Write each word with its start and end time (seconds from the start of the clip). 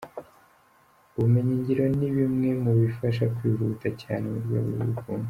Ubumenyingiro 1.15 1.83
ni 1.97 2.09
bimwe 2.15 2.49
mu 2.63 2.71
bifasha 2.79 3.23
kwihuta 3.35 3.87
cyane 4.01 4.23
mu 4.31 4.37
rwego 4.45 4.69
rw’ubukungu. 4.75 5.19